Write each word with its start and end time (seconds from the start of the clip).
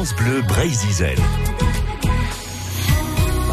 Bleu 0.00 0.40
Brésil. 0.48 1.59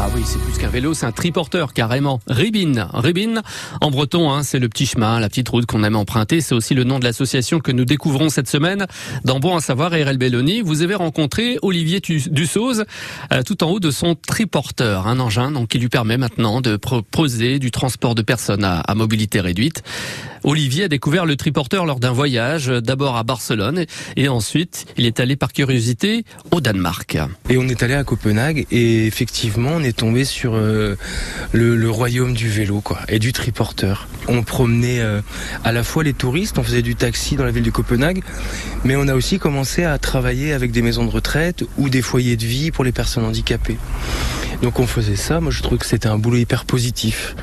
Ah 0.00 0.08
oui, 0.14 0.22
c'est 0.24 0.38
plus 0.38 0.56
qu'un 0.56 0.68
vélo, 0.68 0.94
c'est 0.94 1.06
un 1.06 1.12
triporteur 1.12 1.72
carrément. 1.72 2.20
Ribine, 2.28 2.86
Ribine, 2.94 3.42
en 3.80 3.90
breton, 3.90 4.30
hein, 4.30 4.44
c'est 4.44 4.60
le 4.60 4.68
petit 4.68 4.86
chemin, 4.86 5.18
la 5.18 5.28
petite 5.28 5.48
route 5.48 5.66
qu'on 5.66 5.82
aime 5.82 5.96
emprunter. 5.96 6.40
C'est 6.40 6.54
aussi 6.54 6.74
le 6.74 6.84
nom 6.84 7.00
de 7.00 7.04
l'association 7.04 7.58
que 7.58 7.72
nous 7.72 7.84
découvrons 7.84 8.28
cette 8.28 8.48
semaine 8.48 8.86
dans 9.24 9.40
Bon 9.40 9.56
à 9.56 9.60
savoir. 9.60 9.90
RL 9.90 10.16
Belloni, 10.16 10.60
vous 10.60 10.82
avez 10.82 10.94
rencontré 10.94 11.58
Olivier 11.62 12.00
Dussoz 12.00 12.84
euh, 13.32 13.42
tout 13.42 13.64
en 13.64 13.70
haut 13.70 13.80
de 13.80 13.90
son 13.90 14.14
triporteur, 14.14 15.08
un 15.08 15.18
engin 15.18 15.50
donc 15.50 15.68
qui 15.68 15.80
lui 15.80 15.88
permet 15.88 16.16
maintenant 16.16 16.60
de 16.60 16.76
proposer 16.76 17.58
du 17.58 17.72
transport 17.72 18.14
de 18.14 18.22
personnes 18.22 18.64
à, 18.64 18.94
mobilité 18.94 19.40
réduite. 19.40 19.82
Olivier 20.44 20.84
a 20.84 20.88
découvert 20.88 21.26
le 21.26 21.34
triporteur 21.34 21.84
lors 21.84 21.98
d'un 21.98 22.12
voyage, 22.12 22.68
d'abord 22.68 23.16
à 23.16 23.24
Barcelone 23.24 23.84
et 24.16 24.28
ensuite 24.28 24.86
il 24.96 25.06
est 25.06 25.18
allé 25.18 25.34
par 25.34 25.52
curiosité 25.52 26.24
au 26.52 26.60
Danemark. 26.60 27.18
Et 27.50 27.58
on 27.58 27.66
est 27.66 27.82
allé 27.82 27.94
à 27.94 28.04
Copenhague 28.04 28.64
et 28.70 29.06
effectivement 29.06 29.80
tombé 29.92 30.24
sur 30.24 30.54
euh, 30.54 30.96
le, 31.52 31.90
royaume 31.90 32.34
du 32.34 32.48
vélo 32.48 32.80
quoi 32.80 33.00
et 33.08 33.18
du 33.18 33.32
triporteur. 33.32 34.08
On 34.28 34.42
promenait 34.42 35.00
euh, 35.00 35.20
à 35.64 35.72
la 35.72 35.82
fois 35.82 36.04
les 36.04 36.12
touristes, 36.12 36.58
on 36.58 36.62
faisait 36.62 36.82
du 36.82 36.94
taxi 36.94 37.36
dans 37.36 37.44
la 37.44 37.50
ville 37.50 37.62
de 37.62 37.70
Copenhague, 37.70 38.22
mais 38.84 38.96
on 38.96 39.08
a 39.08 39.14
aussi 39.14 39.38
commencé 39.38 39.84
à 39.84 39.98
travailler 39.98 40.52
avec 40.52 40.70
des 40.70 40.82
maisons 40.82 41.04
de 41.04 41.10
retraite 41.10 41.64
ou 41.76 41.88
des 41.88 42.02
foyers 42.02 42.36
de 42.36 42.44
vie 42.44 42.70
pour 42.70 42.84
les 42.84 42.92
personnes 42.92 43.24
handicapées. 43.24 43.78
Donc 44.62 44.80
on 44.80 44.86
faisait 44.86 45.16
ça, 45.16 45.40
moi 45.40 45.52
je 45.52 45.62
trouvais 45.62 45.78
que 45.78 45.86
c'était 45.86 46.08
un 46.08 46.18
boulot 46.18 46.38
hyper 46.38 46.64
positif. 46.64 47.36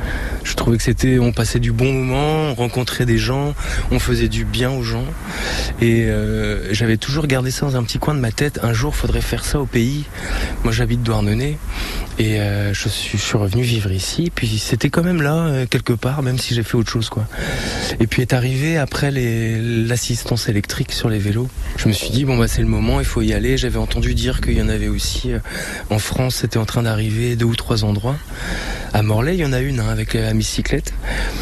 Je 0.45 0.53
trouvais 0.53 0.77
que 0.77 0.83
c'était, 0.83 1.17
on 1.17 1.31
passait 1.31 1.59
du 1.59 1.71
bon 1.71 1.91
moment, 1.91 2.51
on 2.51 2.53
rencontrait 2.53 3.05
des 3.07 3.17
gens, 3.17 3.55
on 3.91 3.97
faisait 3.97 4.29
du 4.29 4.45
bien 4.45 4.69
aux 4.69 4.83
gens. 4.83 5.03
Et 5.81 6.03
euh, 6.03 6.71
j'avais 6.71 6.97
toujours 6.97 7.25
gardé 7.25 7.49
ça 7.49 7.65
dans 7.65 7.75
un 7.75 7.83
petit 7.83 7.97
coin 7.97 8.13
de 8.13 8.19
ma 8.19 8.31
tête. 8.31 8.59
Un 8.63 8.71
jour, 8.71 8.95
faudrait 8.95 9.21
faire 9.21 9.43
ça 9.43 9.59
au 9.59 9.65
pays. 9.65 10.05
Moi, 10.63 10.71
j'habite 10.71 11.01
Douarnenez 11.01 11.57
et 12.17 12.39
euh, 12.39 12.73
je, 12.73 12.87
suis, 12.87 13.37
revenu 13.37 13.63
vivre 13.63 13.91
ici. 13.91 14.31
Puis 14.33 14.59
c'était 14.59 14.89
quand 14.89 15.03
même 15.03 15.21
là 15.21 15.35
euh, 15.35 15.65
quelque 15.65 15.93
part, 15.93 16.21
même 16.21 16.37
si 16.37 16.53
j'ai 16.53 16.63
fait 16.63 16.75
autre 16.75 16.91
chose, 16.91 17.09
quoi. 17.09 17.27
Et 17.99 18.05
puis 18.05 18.21
est 18.21 18.33
arrivé 18.33 18.77
après 18.77 19.11
l'assistance 19.11 20.47
électrique 20.47 20.91
sur 20.91 21.09
les 21.09 21.19
vélos. 21.19 21.49
Je 21.77 21.87
me 21.87 21.93
suis 21.93 22.11
dit 22.11 22.23
bon 22.23 22.37
bah 22.37 22.47
c'est 22.47 22.61
le 22.61 22.67
moment, 22.67 22.99
il 22.99 23.05
faut 23.05 23.21
y 23.21 23.33
aller. 23.33 23.57
J'avais 23.57 23.79
entendu 23.79 24.13
dire 24.13 24.41
qu'il 24.41 24.53
y 24.53 24.61
en 24.61 24.69
avait 24.69 24.87
aussi 24.87 25.31
en 25.89 25.99
France. 25.99 26.35
C'était 26.35 26.57
en 26.57 26.65
train 26.65 26.83
d'arriver 26.83 27.35
deux 27.35 27.45
ou 27.45 27.55
trois 27.55 27.83
endroits. 27.83 28.15
À 28.93 29.01
Morlaix, 29.01 29.35
il 29.35 29.41
y 29.41 29.45
en 29.45 29.51
a 29.51 29.59
une 29.59 29.81
hein, 29.81 29.89
avec 29.89 30.13
la 30.13 30.33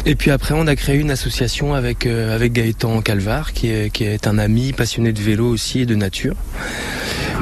Et 0.06 0.14
puis 0.14 0.30
après, 0.30 0.54
on 0.54 0.66
a 0.66 0.76
créé 0.76 0.96
une 0.96 1.10
association 1.10 1.74
avec 1.74 2.06
euh, 2.06 2.34
avec 2.34 2.52
Gaëtan 2.52 3.00
Calvar, 3.02 3.52
qui 3.52 3.68
est, 3.68 3.90
qui 3.90 4.04
est 4.04 4.26
un 4.26 4.38
ami 4.38 4.72
passionné 4.72 5.12
de 5.12 5.20
vélo 5.20 5.48
aussi 5.48 5.80
et 5.80 5.86
de 5.86 5.94
nature. 5.94 6.34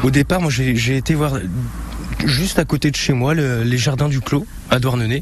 Au 0.03 0.11
départ, 0.11 0.41
moi 0.41 0.51
j'ai 0.51 0.97
été 0.97 1.15
voir 1.15 1.39
juste 2.25 2.59
à 2.59 2.65
côté 2.65 2.91
de 2.91 2.97
chez 2.97 3.13
moi, 3.13 3.35
le, 3.35 3.63
les 3.63 3.79
jardins 3.79 4.09
du 4.09 4.21
Clos 4.21 4.47
à 4.71 4.79
Douarnenez. 4.79 5.21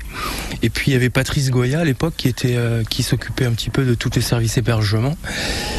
Et 0.62 0.70
puis 0.70 0.90
il 0.90 0.94
y 0.94 0.96
avait 0.96 1.10
Patrice 1.10 1.50
Goya 1.50 1.80
à 1.80 1.84
l'époque 1.84 2.14
qui 2.16 2.28
était 2.28 2.56
euh, 2.56 2.82
qui 2.84 3.02
s'occupait 3.02 3.46
un 3.46 3.52
petit 3.52 3.70
peu 3.70 3.84
de 3.84 3.94
tous 3.94 4.10
les 4.14 4.20
services 4.20 4.58
hébergement 4.58 5.16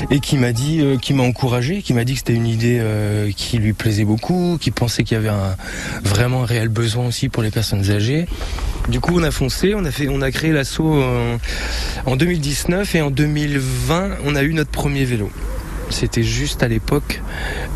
et 0.10 0.20
qui 0.20 0.38
m'a 0.38 0.52
dit, 0.52 0.82
euh, 0.82 0.98
qui 0.98 1.14
m'a 1.14 1.24
encouragé, 1.24 1.82
qui 1.82 1.94
m'a 1.94 2.04
dit 2.04 2.14
que 2.14 2.20
c'était 2.20 2.34
une 2.34 2.48
idée 2.48 2.82
qui 3.36 3.58
lui 3.58 3.74
plaisait 3.74 4.06
beaucoup, 4.06 4.58
qui 4.60 4.72
pensait 4.72 5.04
qu'il 5.04 5.16
y 5.16 5.20
avait 5.20 5.30
un, 5.30 5.56
vraiment 6.04 6.44
un 6.44 6.46
réel 6.46 6.70
besoin 6.70 7.08
aussi 7.08 7.30
pour 7.30 7.44
les 7.44 7.52
personnes 7.52 7.90
âgées. 7.92 8.28
Du 8.92 9.00
coup, 9.00 9.18
on 9.18 9.24
a 9.24 9.32
foncé, 9.32 9.74
on 9.74 9.86
a 9.86 9.92
fait, 9.92 10.10
créé 10.34 10.52
l'assaut 10.52 11.02
en, 11.02 11.38
en 12.06 12.16
2019 12.18 12.96
et 12.96 13.02
en 13.02 13.10
2020, 13.10 14.18
on 14.26 14.36
a 14.36 14.44
eu 14.44 14.54
notre 14.54 14.70
premier 14.70 15.06
vélo. 15.06 15.32
C'était 15.90 16.24
juste 16.24 16.62
à 16.62 16.68
l'époque, 16.68 17.22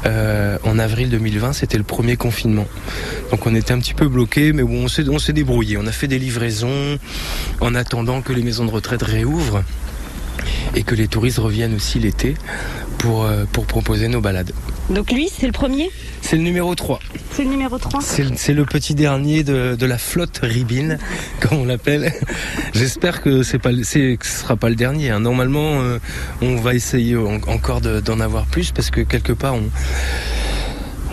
euh, 0.06 0.58
en 0.66 0.78
avril 0.78 1.10
2020, 1.10 1.54
c'était 1.54 1.78
le 1.78 1.86
premier 1.86 2.18
confinement. 2.18 2.68
Donc 3.32 3.48
on 3.48 3.56
était 3.56 3.72
un 3.72 3.80
petit 3.80 3.94
peu 3.94 4.10
bloqué, 4.10 4.52
mais 4.52 4.64
on 4.64 4.90
s'est, 4.90 5.08
on 5.08 5.18
s'est 5.18 5.32
débrouillé. 5.32 5.78
On 5.78 5.88
a 5.88 5.94
fait 5.94 6.10
des 6.10 6.20
livraisons 6.20 7.00
en 7.62 7.76
attendant 7.76 8.22
que 8.22 8.34
les 8.34 8.44
maisons 8.44 8.66
de 8.66 8.72
retraite 8.72 9.02
réouvrent 9.02 9.64
et 10.76 10.84
que 10.84 10.96
les 10.96 11.08
touristes 11.08 11.38
reviennent 11.38 11.76
aussi 11.76 12.00
l'été 12.00 12.36
pour, 12.98 13.26
euh, 13.26 13.46
pour 13.52 13.66
proposer 13.66 14.08
nos 14.08 14.22
balades. 14.22 14.52
Donc 14.90 15.12
lui, 15.12 15.30
c'est 15.36 15.46
le 15.46 15.52
premier 15.52 15.90
C'est 16.22 16.36
le 16.36 16.44
numéro 16.44 16.76
3. 16.76 17.00
C'est 17.32 17.44
le 17.44 17.50
numéro 17.50 17.78
3 17.78 18.02
C'est 18.02 18.54
le 18.54 18.66
petit 18.66 18.96
dernier 18.96 19.44
de, 19.44 19.76
de 19.76 19.86
la 19.86 19.98
flotte 19.98 20.40
Ribine, 20.44 20.98
comme 21.40 21.60
on 21.60 21.66
l'appelle. 21.66 22.14
J'espère 22.74 23.22
que 23.22 23.58
pas, 23.58 23.72
c'est, 23.84 24.18
ce 24.22 24.40
sera 24.42 24.56
pas 24.56 24.70
le 24.70 24.76
dernier. 24.76 25.10
Hein. 25.10 25.20
Normalement, 25.20 25.82
euh, 25.82 26.00
on 26.42 26.56
va 26.58 26.74
essayer 26.74 27.16
en, 27.16 27.36
encore 27.48 27.82
de, 27.82 28.00
d'en 28.00 28.20
avoir 28.20 28.46
plus 28.46 28.72
parce 28.72 28.92
que 28.92 29.02
quelque 29.02 29.34
part, 29.34 29.56
on, 29.56 29.70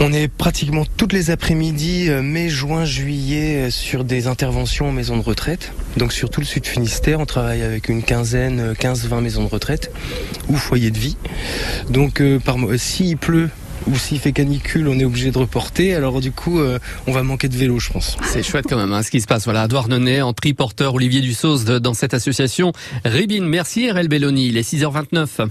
on 0.03 0.13
est 0.13 0.27
pratiquement 0.27 0.85
toutes 0.97 1.13
les 1.13 1.31
après-midi, 1.31 2.11
euh, 2.11 2.23
mai, 2.23 2.49
juin, 2.49 2.85
juillet, 2.85 3.67
euh, 3.67 3.71
sur 3.71 4.03
des 4.03 4.27
interventions 4.27 4.89
en 4.89 4.93
maison 4.93 5.17
de 5.17 5.23
retraite. 5.23 5.73
Donc 5.97 6.13
sur 6.13 6.29
tout 6.29 6.41
le 6.41 6.47
sud 6.47 6.67
Finistère, 6.67 7.21
on 7.21 7.27
travaille 7.27 7.63
avec 7.63 7.89
une 7.89 8.03
quinzaine, 8.03 8.73
15-20 8.73 9.21
maisons 9.21 9.45
de 9.45 9.49
retraite 9.49 9.93
ou 10.49 10.57
foyers 10.57 10.91
de 10.91 10.99
vie. 10.99 11.17
Donc 11.89 12.21
euh, 12.21 12.41
s'il 12.77 13.17
pleut 13.17 13.51
ou 13.87 13.97
s'il 13.97 14.19
fait 14.19 14.33
canicule, 14.33 14.89
on 14.89 14.99
est 14.99 15.05
obligé 15.05 15.31
de 15.31 15.39
reporter. 15.39 15.95
Alors 15.95 16.21
du 16.21 16.33
coup, 16.33 16.61
euh, 16.61 16.79
on 17.07 17.13
va 17.13 17.23
manquer 17.23 17.49
de 17.49 17.57
vélo, 17.57 17.79
je 17.79 17.91
pense. 17.91 18.17
C'est 18.25 18.43
chouette 18.43 18.67
quand 18.69 18.77
même, 18.77 18.93
hein, 18.93 19.03
ce 19.03 19.11
qui 19.11 19.21
se 19.21 19.27
passe. 19.27 19.45
Voilà, 19.45 19.63
à 19.63 19.69
Douarnenez, 19.69 20.23
en 20.23 20.33
triporteur 20.33 20.95
Olivier 20.95 21.21
Dussos 21.21 21.65
dans 21.81 21.95
cette 21.95 22.15
association. 22.15 22.73
Ribine, 23.05 23.47
merci 23.47 23.91
RL 23.91 24.09
Belloni, 24.09 24.49
il 24.49 24.57
est 24.57 24.69
6h29. 24.69 25.49